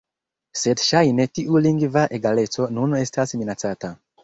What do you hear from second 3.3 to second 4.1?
minacata.